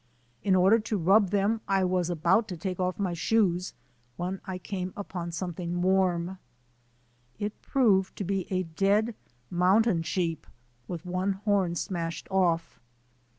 In 0.41 0.55
order 0.55 0.79
to 0.79 0.97
rub 0.97 1.29
them 1.29 1.61
I 1.67 1.83
was 1.83 2.09
about 2.09 2.47
to 2.47 2.57
take 2.57 2.79
off 2.79 2.97
my 2.97 3.13
shoes 3.13 3.75
when 4.17 4.41
I 4.45 4.57
came 4.57 4.93
upon 4.97 5.31
something 5.31 5.79
warm. 5.83 6.39
It 7.37 7.61
proved 7.61 8.15
to 8.15 8.23
be 8.23 8.51
a 8.51 8.63
dead 8.63 9.05
SNOW 9.05 9.05
BLINDED 9.05 9.05
ON 9.05 9.07
THE 9.07 9.13
SUMMIT, 9.13 9.49
3 9.49 9.57
mountain 9.91 10.01
sheep 10.01 10.47
with 10.87 11.05
one 11.05 11.33
horn 11.33 11.75
smashed 11.75 12.27
off. 12.31 12.79